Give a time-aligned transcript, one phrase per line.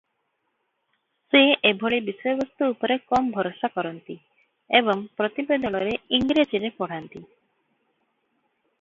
[1.33, 1.41] ସେ
[1.71, 4.17] ଏଭଳି ବିଷୟବସ୍ତୁ ଉପରେ କମ ଭରସା କରନ୍ତି
[4.83, 7.23] ଏବଂ ପ୍ରତିବଦଳରେ ଇଂରାଜୀରେ ପଢ଼ନ୍ତି।